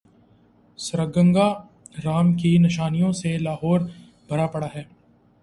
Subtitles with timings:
[0.79, 1.47] سرگنگا
[2.05, 3.79] رام کی نشانیوں سے لاہور
[4.27, 4.83] بھرا پڑا ہے۔